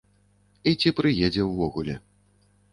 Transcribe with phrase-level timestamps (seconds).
[0.71, 2.01] І ці прыедзе ўвогуле.